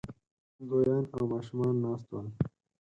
[0.67, 2.27] لويان او ماشومان ناست ول